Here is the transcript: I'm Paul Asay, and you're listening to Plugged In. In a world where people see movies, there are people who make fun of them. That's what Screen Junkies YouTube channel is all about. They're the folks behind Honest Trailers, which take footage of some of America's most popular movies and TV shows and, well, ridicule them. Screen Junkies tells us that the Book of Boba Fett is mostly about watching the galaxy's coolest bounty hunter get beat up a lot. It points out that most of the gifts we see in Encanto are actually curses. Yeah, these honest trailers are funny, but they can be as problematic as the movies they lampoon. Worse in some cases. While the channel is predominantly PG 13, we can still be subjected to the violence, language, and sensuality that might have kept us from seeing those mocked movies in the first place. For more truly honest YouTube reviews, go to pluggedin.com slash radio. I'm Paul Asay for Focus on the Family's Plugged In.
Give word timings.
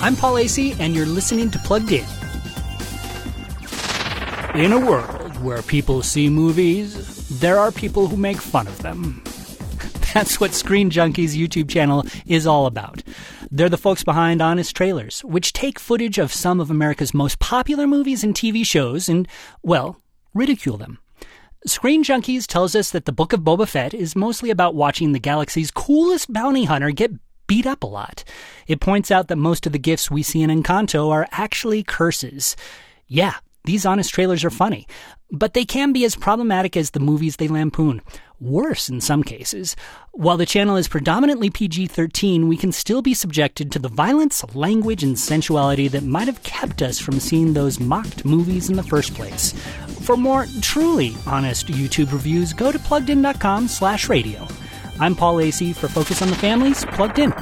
I'm 0.00 0.14
Paul 0.14 0.34
Asay, 0.34 0.78
and 0.78 0.94
you're 0.94 1.06
listening 1.06 1.50
to 1.50 1.58
Plugged 1.58 1.90
In. 1.90 2.06
In 4.54 4.72
a 4.72 4.78
world 4.78 5.36
where 5.42 5.60
people 5.62 6.02
see 6.02 6.28
movies, 6.28 7.28
there 7.40 7.58
are 7.58 7.72
people 7.72 8.06
who 8.06 8.16
make 8.16 8.36
fun 8.36 8.68
of 8.68 8.78
them. 8.78 9.20
That's 10.14 10.38
what 10.38 10.54
Screen 10.54 10.88
Junkies 10.88 11.36
YouTube 11.36 11.68
channel 11.68 12.04
is 12.26 12.46
all 12.46 12.66
about. 12.66 13.02
They're 13.50 13.68
the 13.68 13.76
folks 13.76 14.04
behind 14.04 14.40
Honest 14.40 14.76
Trailers, 14.76 15.24
which 15.24 15.52
take 15.52 15.80
footage 15.80 16.18
of 16.18 16.32
some 16.32 16.60
of 16.60 16.70
America's 16.70 17.12
most 17.12 17.40
popular 17.40 17.88
movies 17.88 18.22
and 18.22 18.36
TV 18.36 18.64
shows 18.64 19.08
and, 19.08 19.26
well, 19.64 20.00
ridicule 20.32 20.76
them. 20.76 21.00
Screen 21.66 22.04
Junkies 22.04 22.46
tells 22.46 22.76
us 22.76 22.92
that 22.92 23.04
the 23.04 23.12
Book 23.12 23.32
of 23.32 23.40
Boba 23.40 23.66
Fett 23.66 23.94
is 23.94 24.14
mostly 24.14 24.50
about 24.50 24.76
watching 24.76 25.10
the 25.10 25.18
galaxy's 25.18 25.72
coolest 25.72 26.32
bounty 26.32 26.66
hunter 26.66 26.92
get 26.92 27.10
beat 27.48 27.66
up 27.66 27.82
a 27.82 27.86
lot. 27.86 28.22
It 28.68 28.78
points 28.78 29.10
out 29.10 29.26
that 29.26 29.36
most 29.36 29.66
of 29.66 29.72
the 29.72 29.78
gifts 29.80 30.08
we 30.08 30.22
see 30.22 30.42
in 30.42 30.50
Encanto 30.50 31.10
are 31.10 31.26
actually 31.32 31.82
curses. 31.82 32.54
Yeah, 33.08 33.34
these 33.64 33.84
honest 33.84 34.14
trailers 34.14 34.44
are 34.44 34.50
funny, 34.50 34.86
but 35.32 35.54
they 35.54 35.64
can 35.64 35.92
be 35.92 36.04
as 36.04 36.14
problematic 36.14 36.76
as 36.76 36.90
the 36.90 37.00
movies 37.00 37.36
they 37.36 37.48
lampoon. 37.48 38.00
Worse 38.40 38.88
in 38.88 39.00
some 39.00 39.24
cases. 39.24 39.74
While 40.12 40.36
the 40.36 40.46
channel 40.46 40.76
is 40.76 40.86
predominantly 40.86 41.50
PG 41.50 41.88
13, 41.88 42.46
we 42.46 42.56
can 42.56 42.70
still 42.70 43.02
be 43.02 43.12
subjected 43.12 43.72
to 43.72 43.78
the 43.80 43.88
violence, 43.88 44.44
language, 44.54 45.02
and 45.02 45.18
sensuality 45.18 45.88
that 45.88 46.04
might 46.04 46.28
have 46.28 46.42
kept 46.44 46.82
us 46.82 47.00
from 47.00 47.18
seeing 47.18 47.52
those 47.52 47.80
mocked 47.80 48.24
movies 48.24 48.70
in 48.70 48.76
the 48.76 48.82
first 48.82 49.14
place. 49.14 49.52
For 50.02 50.16
more 50.16 50.46
truly 50.62 51.16
honest 51.26 51.66
YouTube 51.66 52.12
reviews, 52.12 52.52
go 52.52 52.70
to 52.70 52.78
pluggedin.com 52.78 53.68
slash 53.68 54.08
radio. 54.08 54.46
I'm 55.00 55.14
Paul 55.14 55.36
Asay 55.36 55.76
for 55.76 55.86
Focus 55.86 56.22
on 56.22 56.28
the 56.28 56.34
Family's 56.34 56.84
Plugged 56.86 57.20
In. 57.20 57.32